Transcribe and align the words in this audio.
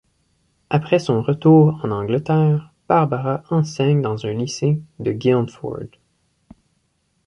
Après 0.71 0.97
son 0.97 1.21
retour 1.21 1.79
en 1.83 1.91
Angleterre, 1.91 2.73
Barbara 2.89 3.43
enseigne 3.51 4.01
dans 4.01 4.25
un 4.25 4.33
lycée 4.33 4.81
de 4.97 5.11
Guildford. 5.11 5.89